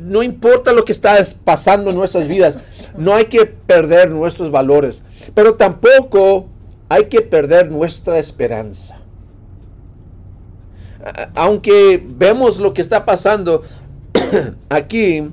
No 0.00 0.22
importa 0.22 0.72
lo 0.72 0.84
que 0.84 0.92
está 0.92 1.16
pasando 1.44 1.90
en 1.90 1.96
nuestras 1.96 2.28
vidas, 2.28 2.58
no 2.96 3.14
hay 3.14 3.26
que 3.26 3.46
perder 3.46 4.10
nuestros 4.10 4.50
valores, 4.50 5.02
pero 5.34 5.54
tampoco 5.54 6.46
hay 6.88 7.06
que 7.06 7.20
perder 7.20 7.70
nuestra 7.70 8.18
esperanza 8.18 8.96
aunque 11.34 12.02
vemos 12.04 12.58
lo 12.58 12.74
que 12.74 12.82
está 12.82 13.04
pasando 13.04 13.62
aquí, 14.68 15.28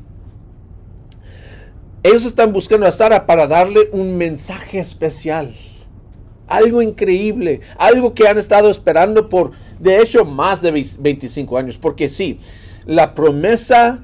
ellos 2.04 2.26
están 2.26 2.52
buscando 2.52 2.86
a 2.86 2.92
Sara 2.92 3.26
para 3.26 3.48
darle 3.48 3.90
un 3.92 4.18
mensaje 4.18 4.80
especial. 4.80 5.54
Algo 6.48 6.82
increíble, 6.82 7.62
algo 7.78 8.14
que 8.14 8.28
han 8.28 8.38
estado 8.38 8.70
esperando 8.70 9.30
por, 9.30 9.52
de 9.80 10.02
hecho, 10.02 10.26
más 10.26 10.62
de 10.62 10.72
25 10.72 11.58
años. 11.58 11.78
Porque 11.78 12.10
sí, 12.10 12.40
la 12.86 13.14
promesa 13.16 14.04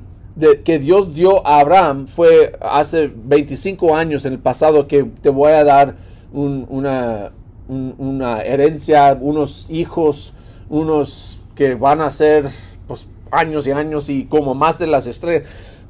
que 0.63 0.79
Dios 0.79 1.13
dio 1.13 1.45
a 1.45 1.59
Abraham 1.59 2.07
fue 2.07 2.57
hace 2.61 3.11
25 3.13 3.95
años 3.95 4.25
en 4.25 4.33
el 4.33 4.39
pasado 4.39 4.87
que 4.87 5.03
te 5.03 5.29
voy 5.29 5.51
a 5.51 5.63
dar 5.63 5.95
una, 6.31 7.31
una 7.67 8.41
herencia, 8.41 9.17
unos 9.19 9.69
hijos, 9.69 10.33
unos 10.69 11.41
que 11.55 11.75
van 11.75 12.01
a 12.01 12.09
ser 12.09 12.47
pues, 12.87 13.07
años 13.31 13.67
y 13.67 13.71
años 13.71 14.09
y 14.09 14.25
como 14.25 14.55
más 14.55 14.79
de 14.79 14.87
las 14.87 15.07
estrellas, 15.07 15.47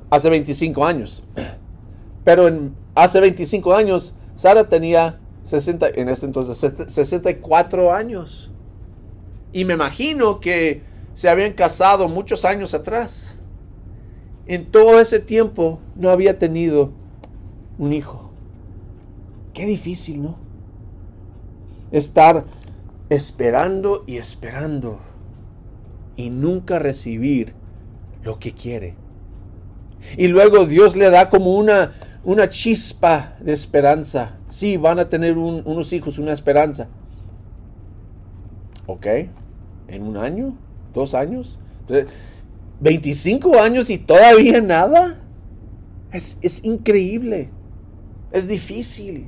hace 0.09 0.29
25 0.29 0.85
años. 0.85 1.23
Pero 2.23 2.47
en, 2.47 2.75
hace 2.95 3.19
25 3.19 3.73
años, 3.73 4.15
Sara 4.35 4.67
tenía 4.67 5.19
60, 5.45 5.89
en 5.89 6.09
este 6.09 6.25
entonces 6.25 6.57
64 6.87 7.93
años. 7.93 8.51
Y 9.51 9.65
me 9.65 9.73
imagino 9.73 10.39
que 10.39 10.83
se 11.13 11.29
habían 11.29 11.53
casado 11.53 12.07
muchos 12.07 12.45
años 12.45 12.73
atrás. 12.73 13.35
En 14.45 14.65
todo 14.65 14.99
ese 14.99 15.19
tiempo 15.19 15.79
no 15.95 16.09
había 16.09 16.39
tenido 16.39 16.91
un 17.77 17.93
hijo. 17.93 18.31
Qué 19.53 19.65
difícil, 19.65 20.21
¿no? 20.21 20.37
Estar 21.91 22.45
esperando 23.09 24.03
y 24.05 24.17
esperando 24.17 24.99
y 26.15 26.29
nunca 26.29 26.79
recibir 26.79 27.53
lo 28.23 28.39
que 28.39 28.53
quiere. 28.53 28.95
Y 30.17 30.27
luego 30.27 30.65
Dios 30.65 30.95
le 30.95 31.09
da 31.09 31.29
como 31.29 31.55
una, 31.55 31.93
una 32.23 32.49
chispa 32.49 33.35
de 33.39 33.53
esperanza. 33.53 34.37
Sí, 34.49 34.77
van 34.77 34.99
a 34.99 35.09
tener 35.09 35.37
unos 35.37 35.93
hijos, 35.93 36.17
una 36.17 36.33
esperanza. 36.33 36.87
¿Ok? 38.89 39.05
¿En 39.87 40.01
un 40.01 40.17
año? 40.17 40.57
¿Dos 40.95 41.13
años? 41.13 41.59
¿25 42.81 43.59
años 43.59 43.91
y 43.91 43.99
todavía 43.99 44.61
nada? 44.61 45.19
Es, 46.11 46.39
es 46.41 46.63
increíble. 46.63 47.51
Es 48.31 48.47
difícil. 48.47 49.27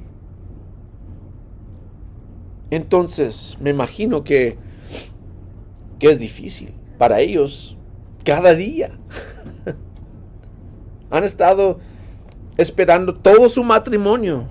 Entonces, 2.71 3.55
me 3.61 3.69
imagino 3.69 4.23
que, 4.23 4.57
que 5.99 6.09
es 6.09 6.17
difícil 6.17 6.73
para 6.97 7.19
ellos 7.19 7.77
cada 8.25 8.55
día. 8.55 8.97
Han 11.11 11.23
estado 11.23 11.79
esperando 12.57 13.13
todo 13.13 13.47
su 13.47 13.63
matrimonio. 13.63 14.47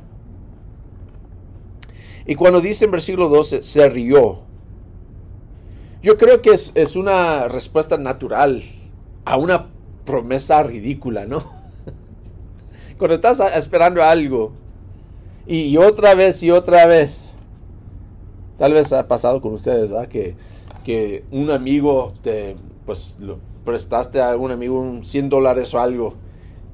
Y 2.26 2.36
cuando 2.36 2.60
dice 2.60 2.84
en 2.84 2.92
versículo 2.92 3.28
12, 3.28 3.64
se 3.64 3.88
rió. 3.88 4.49
Yo 6.02 6.16
creo 6.16 6.42
que 6.42 6.50
es, 6.50 6.72
es 6.74 6.96
una 6.96 7.48
respuesta 7.48 7.98
natural 7.98 8.62
a 9.24 9.36
una 9.36 9.66
promesa 10.04 10.62
ridícula, 10.62 11.26
¿no? 11.26 11.42
Cuando 12.98 13.14
estás 13.14 13.40
esperando 13.54 14.02
algo 14.02 14.52
y 15.46 15.76
otra 15.76 16.14
vez 16.14 16.42
y 16.42 16.50
otra 16.50 16.86
vez, 16.86 17.34
tal 18.58 18.72
vez 18.72 18.92
ha 18.92 19.08
pasado 19.08 19.40
con 19.40 19.54
ustedes, 19.54 19.90
¿verdad? 19.90 20.08
Que 20.08 20.36
que 20.84 21.24
un 21.30 21.50
amigo 21.50 22.14
te, 22.22 22.56
pues, 22.86 23.16
lo 23.20 23.38
prestaste 23.64 24.20
a 24.20 24.36
un 24.36 24.50
amigo 24.50 24.80
un 24.80 25.04
100 25.04 25.28
dólares 25.28 25.72
o 25.74 25.80
algo. 25.80 26.14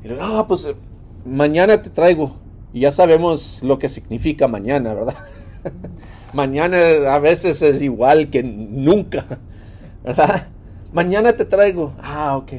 Y 0.04 0.08
no, 0.08 0.38
ah, 0.38 0.46
pues 0.46 0.72
mañana 1.24 1.82
te 1.82 1.90
traigo. 1.90 2.36
Y 2.72 2.80
ya 2.80 2.90
sabemos 2.90 3.62
lo 3.62 3.78
que 3.78 3.88
significa 3.88 4.48
mañana, 4.48 4.94
¿verdad? 4.94 5.16
mañana 6.32 6.78
a 7.12 7.18
veces 7.18 7.62
es 7.62 7.82
igual 7.82 8.30
que 8.30 8.42
nunca, 8.42 9.24
¿verdad? 10.04 10.48
Mañana 10.92 11.36
te 11.36 11.44
traigo. 11.44 11.92
Ah, 12.00 12.36
ok. 12.36 12.52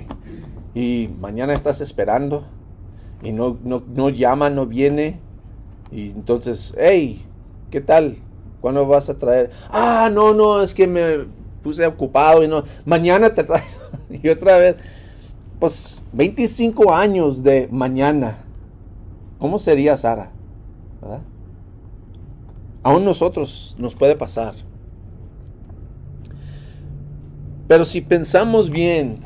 Y 0.76 1.10
mañana 1.20 1.54
estás 1.54 1.82
esperando 1.82 2.44
y 3.24 3.32
no, 3.32 3.58
no, 3.64 3.84
no 3.88 4.10
llama, 4.10 4.50
no 4.50 4.66
viene. 4.66 5.20
Y 5.92 6.10
entonces, 6.10 6.76
hey, 6.78 7.26
¿qué 7.72 7.82
tal? 7.82 8.18
¿Cuándo 8.62 8.86
vas 8.86 9.10
a 9.10 9.18
traer? 9.18 9.52
Ah, 9.70 10.10
no, 10.12 10.34
no, 10.34 10.62
es 10.62 10.74
que 10.74 10.88
me 10.88 11.26
puse 11.64 11.86
ocupado 11.86 12.44
y 12.44 12.48
no. 12.48 12.64
Mañana 12.86 13.34
te 13.34 13.44
traigo. 13.44 13.68
y 14.10 14.28
otra 14.30 14.58
vez, 14.58 14.76
pues 15.60 16.02
25 16.14 16.94
años 16.94 17.44
de 17.44 17.68
mañana. 17.72 18.38
¿Cómo 19.40 19.60
sería 19.60 19.96
Sara? 19.98 20.32
¿Verdad? 21.02 21.22
Aún 22.88 23.03
nosotros 23.03 23.75
nos 23.77 23.96
puede 23.96 24.15
pasar. 24.15 24.53
Pero 27.67 27.84
si 27.84 28.00
pensamos 28.00 28.70
bien 28.70 29.20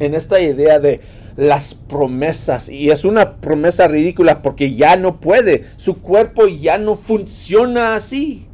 en 0.00 0.16
esta 0.16 0.40
idea 0.40 0.80
de 0.80 1.02
las 1.36 1.76
promesas, 1.76 2.68
y 2.68 2.90
es 2.90 3.04
una 3.04 3.36
promesa 3.36 3.86
ridícula 3.86 4.42
porque 4.42 4.74
ya 4.74 4.96
no 4.96 5.20
puede, 5.20 5.66
su 5.76 6.02
cuerpo 6.02 6.48
ya 6.48 6.78
no 6.78 6.96
funciona 6.96 7.94
así 7.94 8.48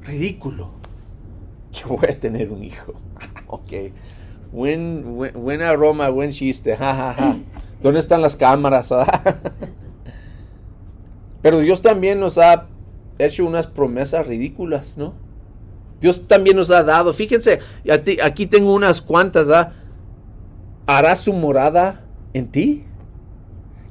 ridículo. 0.00 0.70
Yo 1.72 1.88
voy 1.88 2.08
a 2.08 2.18
tener 2.18 2.50
un 2.50 2.64
hijo. 2.64 2.94
ok. 3.48 3.72
Buen, 4.50 5.60
aroma, 5.60 6.08
buen 6.08 6.30
chiste. 6.30 6.74
Ja, 6.74 7.14
ja, 7.14 7.36
¿Dónde 7.82 8.00
están 8.00 8.22
las 8.22 8.34
cámaras? 8.34 8.94
Pero 11.42 11.58
Dios 11.58 11.82
también 11.82 12.18
nos 12.18 12.38
ha 12.38 12.71
hecho 13.26 13.46
unas 13.46 13.66
promesas 13.66 14.26
ridículas, 14.26 14.96
¿no? 14.96 15.14
Dios 16.00 16.26
también 16.26 16.56
nos 16.56 16.70
ha 16.70 16.82
dado, 16.82 17.12
fíjense, 17.12 17.60
aquí 18.22 18.46
tengo 18.46 18.74
unas 18.74 19.00
cuantas, 19.00 19.48
¿ah? 19.48 19.72
¿Hará 20.86 21.14
su 21.14 21.32
morada 21.32 22.04
en 22.32 22.48
ti? 22.48 22.84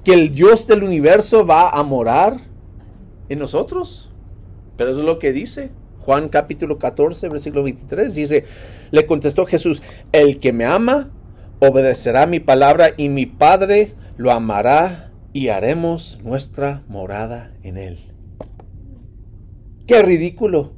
¿Que 0.03 0.13
el 0.13 0.31
Dios 0.33 0.67
del 0.67 0.83
universo 0.83 1.45
va 1.45 1.69
a 1.69 1.83
morar 1.83 2.37
en 3.29 3.39
nosotros? 3.39 4.11
Pero 4.75 4.91
eso 4.91 4.99
es 4.99 5.05
lo 5.05 5.19
que 5.19 5.31
dice. 5.31 5.71
Juan 5.99 6.29
capítulo 6.29 6.79
14, 6.79 7.29
versículo 7.29 7.63
23, 7.63 8.13
dice, 8.13 8.45
le 8.89 9.05
contestó 9.05 9.45
Jesús, 9.45 9.81
el 10.11 10.39
que 10.39 10.51
me 10.51 10.65
ama, 10.65 11.11
obedecerá 11.59 12.25
mi 12.25 12.39
palabra 12.39 12.89
y 12.97 13.07
mi 13.07 13.27
Padre 13.27 13.93
lo 14.17 14.31
amará 14.31 15.11
y 15.31 15.49
haremos 15.49 16.19
nuestra 16.23 16.83
morada 16.87 17.53
en 17.63 17.77
él. 17.77 18.10
Qué 19.87 20.01
ridículo, 20.01 20.71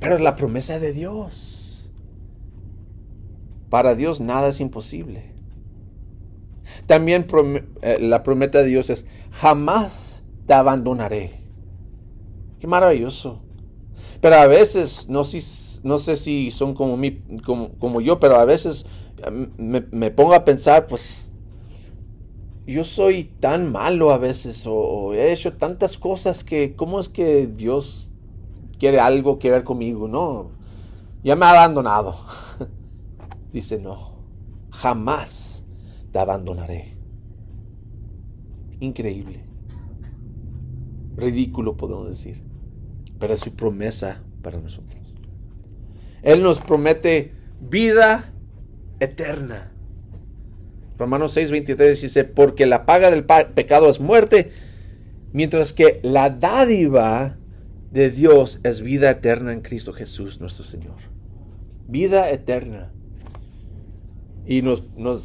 pero 0.00 0.16
es 0.16 0.20
la 0.20 0.34
promesa 0.36 0.78
de 0.78 0.92
Dios. 0.92 1.90
Para 3.70 3.94
Dios 3.94 4.20
nada 4.20 4.48
es 4.48 4.60
imposible. 4.60 5.34
También 6.86 7.26
eh, 7.82 7.98
la 8.00 8.22
promesa 8.22 8.58
de 8.58 8.68
Dios 8.68 8.90
es, 8.90 9.06
jamás 9.30 10.24
te 10.46 10.54
abandonaré. 10.54 11.40
Qué 12.60 12.66
maravilloso. 12.66 13.42
Pero 14.20 14.36
a 14.36 14.46
veces, 14.46 15.08
no, 15.08 15.22
no 15.82 15.98
sé 15.98 16.16
si 16.16 16.50
son 16.50 16.74
como, 16.74 16.96
mí, 16.96 17.22
como, 17.44 18.00
yo, 18.00 18.18
pero 18.18 18.36
a 18.36 18.44
veces 18.44 18.86
eh, 19.24 19.48
me, 19.58 20.10
pongo 20.10 20.34
a 20.34 20.44
pensar, 20.44 20.86
pues, 20.86 21.30
yo 22.66 22.84
soy 22.84 23.24
tan 23.24 23.70
malo 23.70 24.10
a 24.10 24.18
veces 24.18 24.64
o, 24.66 25.12
he 25.14 25.32
hecho 25.32 25.52
tantas 25.52 25.98
cosas 25.98 26.42
que, 26.42 26.74
¿cómo 26.74 26.98
es 26.98 27.08
que 27.08 27.46
Dios 27.46 28.10
quiere 28.78 29.00
algo 29.00 29.38
que 29.38 29.50
ver 29.50 29.64
conmigo? 29.64 30.08
No, 30.08 30.50
ya 31.22 31.36
me 31.36 31.46
ha 31.46 31.50
abandonado. 31.50 32.16
Dice, 33.52 33.78
no, 33.78 34.20
jamás 34.70 35.64
te 36.12 36.18
abandonaré. 36.18 36.96
Increíble. 38.80 39.44
Ridículo 41.16 41.76
podemos 41.76 42.08
decir 42.08 42.46
pero 43.18 43.34
es 43.34 43.40
su 43.40 43.54
promesa 43.54 44.22
para 44.42 44.58
nosotros. 44.58 45.00
Él 46.22 46.42
nos 46.42 46.60
promete 46.60 47.32
vida 47.60 48.32
eterna. 49.00 49.72
Romanos 50.98 51.36
6:23 51.36 52.00
dice, 52.00 52.24
porque 52.24 52.66
la 52.66 52.86
paga 52.86 53.10
del 53.10 53.24
pecado 53.24 53.88
es 53.88 54.00
muerte, 54.00 54.50
mientras 55.32 55.72
que 55.72 56.00
la 56.02 56.30
dádiva 56.30 57.35
de 57.96 58.10
Dios 58.10 58.60
es 58.62 58.82
vida 58.82 59.08
eterna 59.08 59.54
en 59.54 59.62
Cristo 59.62 59.94
Jesús 59.94 60.38
nuestro 60.38 60.64
Señor. 60.64 60.96
Vida 61.88 62.28
eterna. 62.30 62.92
Y 64.44 64.60
nos, 64.60 64.84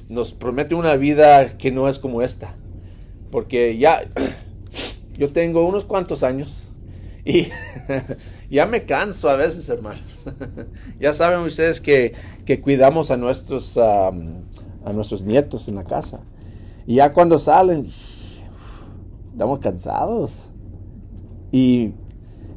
nos 0.09 0.33
promete 0.33 0.73
una 0.73 0.95
vida 0.95 1.57
que 1.57 1.69
no 1.69 1.89
es 1.89 1.99
como 1.99 2.21
esta. 2.21 2.55
Porque 3.29 3.77
ya, 3.77 4.09
yo 5.17 5.33
tengo 5.33 5.67
unos 5.67 5.83
cuantos 5.83 6.23
años 6.23 6.71
y 7.25 7.49
ya 8.49 8.65
me 8.65 8.85
canso 8.85 9.29
a 9.29 9.35
veces, 9.35 9.67
hermanos. 9.67 10.01
ya 10.99 11.11
saben 11.11 11.41
ustedes 11.41 11.81
que, 11.81 12.13
cuidamos 12.63 13.11
a 13.11 13.17
nuestros, 13.17 13.77
a 13.77 14.11
nuestros 14.93 15.23
nietos 15.23 15.67
en 15.67 15.75
la 15.75 15.83
casa. 15.83 16.21
Y 16.87 16.95
ya 16.95 17.11
cuando 17.11 17.37
salen, 17.37 17.85
estamos 19.33 19.59
cansados. 19.59 20.31
Y 21.51 21.95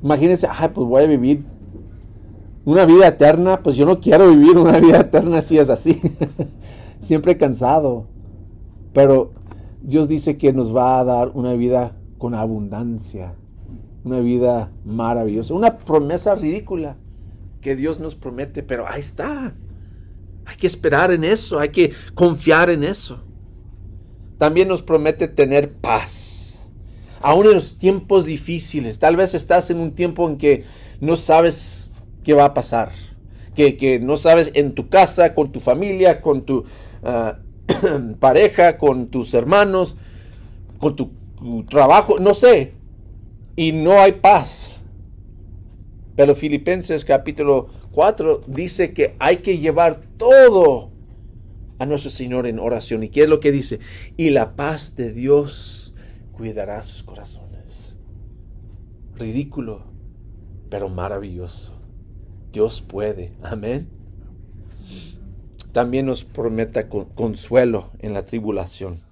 imagínense, 0.04 0.46
ay, 0.48 0.68
pues 0.72 0.86
voy 0.86 1.02
a 1.02 1.06
vivir 1.06 1.44
una 2.64 2.84
vida 2.84 3.08
eterna. 3.08 3.60
Pues 3.62 3.74
yo 3.74 3.84
no 3.86 4.00
quiero 4.00 4.30
vivir 4.30 4.56
una 4.56 4.78
vida 4.78 5.00
eterna 5.00 5.40
si 5.40 5.58
es 5.58 5.70
así. 5.70 6.00
Siempre 7.00 7.36
cansado. 7.36 8.06
Pero 8.92 9.32
Dios 9.82 10.06
dice 10.06 10.38
que 10.38 10.52
nos 10.52 10.74
va 10.74 11.00
a 11.00 11.04
dar 11.04 11.30
una 11.34 11.54
vida 11.54 11.96
con 12.18 12.34
abundancia 12.34 13.34
una 14.04 14.20
vida 14.20 14.70
maravillosa, 14.84 15.54
una 15.54 15.78
promesa 15.78 16.34
ridícula 16.34 16.96
que 17.60 17.74
Dios 17.74 18.00
nos 18.00 18.14
promete, 18.14 18.62
pero 18.62 18.86
ahí 18.86 19.00
está. 19.00 19.54
Hay 20.44 20.56
que 20.56 20.66
esperar 20.66 21.10
en 21.10 21.24
eso, 21.24 21.58
hay 21.58 21.70
que 21.70 21.92
confiar 22.14 22.68
en 22.68 22.84
eso. 22.84 23.24
También 24.36 24.68
nos 24.68 24.82
promete 24.82 25.26
tener 25.26 25.72
paz. 25.72 26.43
Aún 27.26 27.46
en 27.46 27.54
los 27.54 27.78
tiempos 27.78 28.26
difíciles, 28.26 28.98
tal 28.98 29.16
vez 29.16 29.32
estás 29.32 29.70
en 29.70 29.78
un 29.78 29.92
tiempo 29.92 30.28
en 30.28 30.36
que 30.36 30.64
no 31.00 31.16
sabes 31.16 31.90
qué 32.22 32.34
va 32.34 32.44
a 32.44 32.52
pasar, 32.52 32.90
que, 33.54 33.98
no 33.98 34.18
sabes 34.18 34.50
en 34.52 34.74
tu 34.74 34.90
casa, 34.90 35.34
con 35.34 35.50
tu 35.50 35.58
familia, 35.58 36.20
con 36.20 36.42
tu 36.42 36.64
ah, 37.02 37.38
pareja, 38.20 38.76
con 38.76 39.06
tus 39.06 39.32
hermanos, 39.32 39.96
con 40.76 40.96
tu 40.96 41.12
trabajo, 41.70 42.18
no 42.18 42.34
sé, 42.34 42.74
y 43.56 43.72
no 43.72 43.98
hay 43.98 44.12
paz. 44.12 44.72
Pero 46.16 46.34
Filipenses 46.34 47.06
capítulo 47.06 47.68
4 47.92 48.42
dice 48.48 48.92
que 48.92 49.16
hay 49.18 49.38
que 49.38 49.56
llevar 49.56 50.02
todo 50.18 50.90
a 51.78 51.86
nuestro 51.86 52.10
Señor 52.10 52.46
en 52.46 52.58
oración. 52.58 53.02
¿Y 53.02 53.08
qué 53.08 53.22
es 53.22 53.30
lo 53.30 53.40
que 53.40 53.50
dice? 53.50 53.80
Y 54.18 54.28
la 54.28 54.56
paz 54.56 54.94
de 54.94 55.10
Dios 55.10 55.83
cuidará 56.36 56.82
sus 56.82 57.02
corazones. 57.02 57.94
Ridículo, 59.14 59.84
pero 60.70 60.88
maravilloso. 60.88 61.72
Dios 62.52 62.82
puede. 62.82 63.32
Amén. 63.42 63.88
También 65.72 66.06
nos 66.06 66.24
prometa 66.24 66.88
consuelo 66.88 67.90
en 67.98 68.14
la 68.14 68.24
tribulación. 68.24 69.02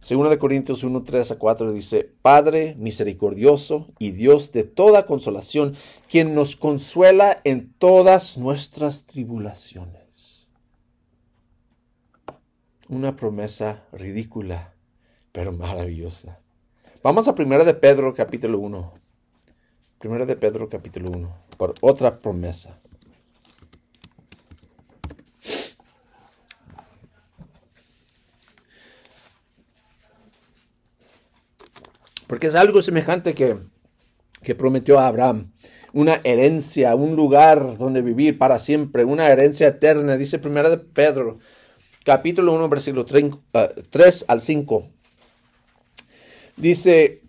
Según 0.00 0.30
de 0.30 0.38
Corintios 0.38 0.84
1, 0.84 1.02
3 1.02 1.32
a 1.32 1.38
4 1.38 1.70
dice, 1.70 2.10
Padre 2.22 2.74
misericordioso 2.78 3.88
y 3.98 4.12
Dios 4.12 4.52
de 4.52 4.64
toda 4.64 5.04
consolación, 5.04 5.74
quien 6.08 6.34
nos 6.34 6.56
consuela 6.56 7.42
en 7.44 7.74
todas 7.74 8.38
nuestras 8.38 9.04
tribulaciones. 9.04 10.48
Una 12.88 13.16
promesa 13.16 13.86
ridícula, 13.92 14.72
pero 15.32 15.52
maravillosa. 15.52 16.38
Vamos 17.02 17.28
a 17.28 17.32
1 17.32 17.64
de 17.64 17.74
Pedro 17.74 18.14
capítulo 18.14 18.58
1. 18.58 18.92
1 20.04 20.26
de 20.26 20.36
Pedro 20.36 20.68
capítulo 20.68 21.10
1, 21.10 21.36
por 21.56 21.74
otra 21.80 22.18
promesa. 22.18 22.78
Porque 32.28 32.46
es 32.46 32.54
algo 32.54 32.82
semejante 32.82 33.34
que, 33.34 33.56
que 34.42 34.54
prometió 34.54 34.98
a 34.98 35.08
Abraham. 35.08 35.50
Una 35.94 36.20
herencia, 36.22 36.94
un 36.94 37.16
lugar 37.16 37.78
donde 37.78 38.02
vivir 38.02 38.38
para 38.38 38.58
siempre, 38.58 39.04
una 39.04 39.28
herencia 39.28 39.68
eterna. 39.68 40.18
Dice 40.18 40.38
primera 40.38 40.68
de 40.68 40.76
Pedro, 40.76 41.38
capítulo 42.04 42.52
1, 42.52 42.68
versículo 42.68 43.06
3, 43.06 43.30
3 43.90 44.24
al 44.28 44.40
5. 44.40 44.90
Dice, 46.58 47.22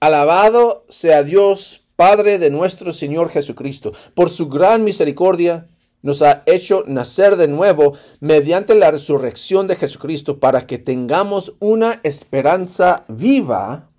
alabado 0.00 0.84
sea 0.88 1.22
Dios, 1.22 1.84
Padre 1.94 2.38
de 2.38 2.50
nuestro 2.50 2.92
Señor 2.92 3.28
Jesucristo, 3.28 3.92
por 4.14 4.30
su 4.30 4.48
gran 4.48 4.82
misericordia 4.82 5.68
nos 6.02 6.22
ha 6.22 6.42
hecho 6.46 6.82
nacer 6.86 7.36
de 7.36 7.46
nuevo 7.46 7.92
mediante 8.18 8.74
la 8.74 8.90
resurrección 8.90 9.68
de 9.68 9.76
Jesucristo 9.76 10.40
para 10.40 10.66
que 10.66 10.78
tengamos 10.78 11.54
una 11.60 12.00
esperanza 12.02 13.04
viva 13.06 13.90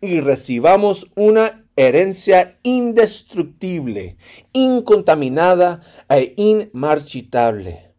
y 0.00 0.20
recibamos 0.20 1.12
una 1.14 1.64
herencia 1.76 2.58
indestructible, 2.64 4.16
incontaminada 4.52 5.80
e 6.08 6.34
inmarchitable. 6.36 7.92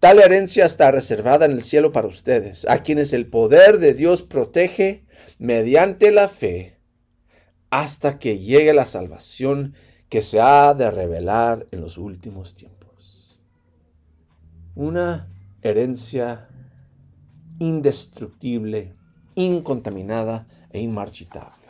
Tal 0.00 0.18
herencia 0.18 0.64
está 0.64 0.90
reservada 0.90 1.44
en 1.46 1.52
el 1.52 1.62
cielo 1.62 1.92
para 1.92 2.08
ustedes, 2.08 2.66
a 2.68 2.82
quienes 2.82 3.12
el 3.12 3.26
poder 3.26 3.78
de 3.78 3.94
Dios 3.94 4.22
protege 4.22 5.03
mediante 5.38 6.10
la 6.10 6.28
fe 6.28 6.78
hasta 7.70 8.18
que 8.18 8.38
llegue 8.38 8.72
la 8.72 8.86
salvación 8.86 9.74
que 10.08 10.22
se 10.22 10.40
ha 10.40 10.74
de 10.74 10.90
revelar 10.90 11.66
en 11.72 11.80
los 11.80 11.98
últimos 11.98 12.54
tiempos. 12.54 13.40
Una 14.74 15.28
herencia 15.62 16.48
indestructible, 17.58 18.94
incontaminada 19.34 20.46
e 20.70 20.80
inmarchitable. 20.80 21.64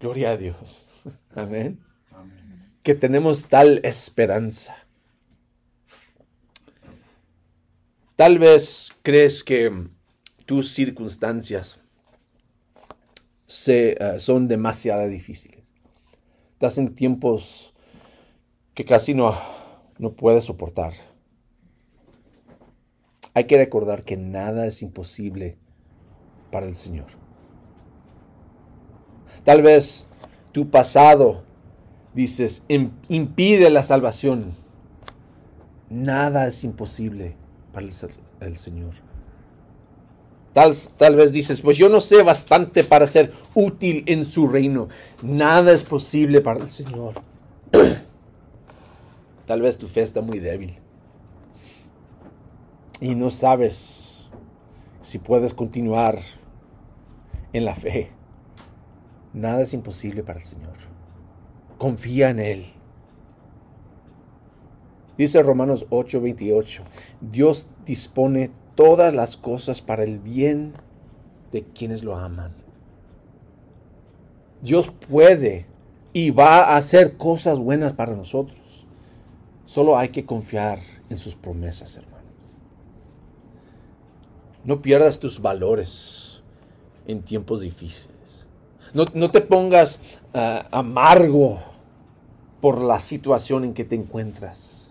Gloria 0.00 0.30
a 0.30 0.36
Dios. 0.36 0.88
Amén. 1.34 1.80
Que 2.82 2.94
tenemos 2.94 3.46
tal 3.46 3.80
esperanza. 3.84 4.76
Tal 8.16 8.38
vez 8.38 8.90
crees 9.02 9.42
que 9.42 9.88
tus 10.44 10.72
circunstancias 10.72 11.81
eh, 13.68 13.96
son 14.18 14.48
demasiado 14.48 15.06
difíciles. 15.08 15.60
Estás 16.52 16.78
en 16.78 16.94
tiempos 16.94 17.74
que 18.74 18.84
casi 18.84 19.14
no, 19.14 19.36
no 19.98 20.12
puedes 20.12 20.44
soportar. 20.44 20.92
Hay 23.34 23.44
que 23.44 23.56
recordar 23.56 24.04
que 24.04 24.16
nada 24.16 24.66
es 24.66 24.82
imposible 24.82 25.56
para 26.50 26.66
el 26.66 26.76
Señor. 26.76 27.06
Tal 29.44 29.62
vez 29.62 30.06
tu 30.52 30.70
pasado, 30.70 31.42
dices, 32.14 32.64
impide 32.68 33.70
la 33.70 33.82
salvación. 33.82 34.54
Nada 35.88 36.46
es 36.46 36.62
imposible 36.62 37.34
para 37.72 37.86
el, 38.40 38.56
Señor. 38.56 38.94
Tal, 40.52 40.72
tal, 40.98 41.16
vez 41.16 41.32
dices, 41.32 41.62
pues 41.62 41.78
yo 41.78 41.88
no 41.88 42.00
sé 42.00 42.22
bastante 42.22 42.84
para 42.84 43.06
ser 43.06 43.32
útil 43.54 44.04
en 44.06 44.26
su 44.26 44.48
reino. 44.48 44.88
Nada 45.22 45.72
es 45.72 45.82
posible 45.82 46.40
para 46.40 46.60
el 46.60 46.68
Señor. 46.68 47.14
tal 49.46 49.62
vez 49.62 49.78
tu 49.78 49.88
fe 49.88 50.02
está 50.02 50.20
muy 50.20 50.38
débil 50.38 50.78
y 53.02 53.16
no 53.16 53.30
sabes 53.30 54.28
si 55.00 55.18
puedes 55.18 55.54
continuar 55.54 56.20
en 57.52 57.64
la 57.64 57.74
fe. 57.74 58.10
Nada 59.32 59.62
es 59.62 59.74
imposible 59.74 60.22
para 60.22 60.38
el 60.38 60.44
Señor. 60.44 60.76
Confía 61.78 62.30
en 62.30 62.38
Él. 62.38 62.64
Dice 65.18 65.42
Romanos 65.42 65.86
8:28, 65.90 66.82
Dios 67.20 67.68
dispone 67.84 68.52
todas 68.74 69.14
las 69.14 69.36
cosas 69.36 69.82
para 69.82 70.04
el 70.04 70.18
bien 70.18 70.74
de 71.52 71.62
quienes 71.62 72.02
lo 72.02 72.16
aman. 72.16 72.52
Dios 74.62 74.92
puede 75.08 75.66
y 76.12 76.30
va 76.30 76.60
a 76.60 76.76
hacer 76.76 77.16
cosas 77.16 77.58
buenas 77.58 77.92
para 77.92 78.14
nosotros. 78.14 78.86
Solo 79.64 79.96
hay 79.96 80.10
que 80.10 80.24
confiar 80.24 80.80
en 81.08 81.16
sus 81.16 81.34
promesas, 81.34 81.96
hermano. 81.96 82.12
No 84.64 84.80
pierdas 84.80 85.18
tus 85.18 85.40
valores 85.40 86.42
en 87.06 87.22
tiempos 87.22 87.62
difíciles. 87.62 88.46
No, 88.94 89.30
te 89.30 89.40
pongas 89.40 90.00
ah, 90.34 90.66
amargo 90.70 91.58
por 92.60 92.80
la 92.80 92.98
situación 92.98 93.64
en 93.64 93.74
que 93.74 93.84
te 93.84 93.96
encuentras, 93.96 94.81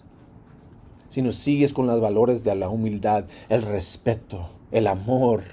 sino 1.12 1.34
sigues 1.34 1.74
con 1.74 1.88
los 1.88 2.00
valores 2.00 2.43
de 2.45 2.56
la 2.56 2.69
humildad, 2.69 3.26
el 3.50 3.63
respeto, 3.63 4.50
el 4.71 4.88
amor, 4.88 5.43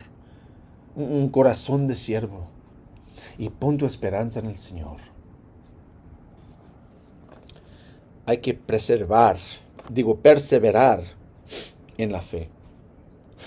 un 0.94 1.28
corazón 1.28 1.88
de 1.88 1.96
siervo 1.96 2.46
y 3.36 3.50
pon 3.50 3.76
tu 3.76 3.84
esperanza 3.84 4.38
en 4.38 4.46
el 4.46 4.56
Señor. 4.56 4.98
Hay 8.24 8.38
que 8.38 8.54
preservar, 8.54 9.36
digo, 9.90 10.20
perseverar 10.20 11.02
en 11.96 12.12
la 12.12 12.22
fe 12.22 12.50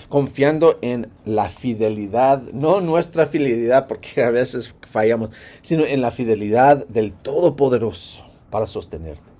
confiando 0.08 0.78
en 0.82 1.10
la 1.24 1.48
fidelidad, 1.48 2.42
no 2.52 2.80
nuestra 2.80 3.26
fidelidad, 3.26 3.86
porque 3.86 4.22
a 4.22 4.30
veces 4.30 4.74
fallamos, 4.86 5.30
sino 5.62 5.84
en 5.84 6.02
la 6.02 6.10
fidelidad 6.10 6.86
del 6.88 7.14
Todopoderoso 7.14 8.24
para 8.50 8.66
sostenerte. 8.66 9.31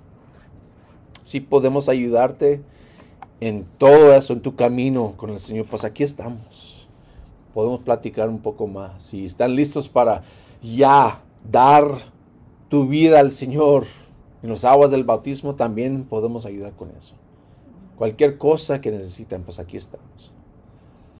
Si 1.23 1.39
podemos 1.39 1.89
ayudarte 1.89 2.61
en 3.39 3.65
todo 3.77 4.13
eso, 4.13 4.33
en 4.33 4.41
tu 4.41 4.55
camino 4.55 5.13
con 5.17 5.29
el 5.29 5.39
Señor, 5.39 5.65
pues 5.69 5.83
aquí 5.83 6.03
estamos. 6.03 6.87
Podemos 7.53 7.81
platicar 7.81 8.29
un 8.29 8.39
poco 8.39 8.67
más. 8.67 9.03
Si 9.03 9.25
están 9.25 9.55
listos 9.55 9.89
para 9.89 10.23
ya 10.61 11.21
dar 11.49 11.85
tu 12.69 12.87
vida 12.87 13.19
al 13.19 13.31
Señor 13.31 13.85
en 14.41 14.49
las 14.49 14.65
aguas 14.65 14.91
del 14.91 15.03
bautismo, 15.03 15.55
también 15.55 16.03
podemos 16.03 16.45
ayudar 16.45 16.73
con 16.73 16.89
eso. 16.97 17.15
Cualquier 17.97 18.37
cosa 18.37 18.81
que 18.81 18.91
necesiten, 18.91 19.43
pues 19.43 19.59
aquí 19.59 19.77
estamos. 19.77 20.33